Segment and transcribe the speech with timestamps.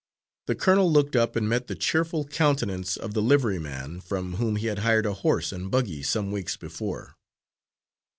[0.47, 4.65] The colonel looked up, and met the cheerful countenance of the liveryman from whom he
[4.65, 7.13] had hired a horse and buggy some weeks before.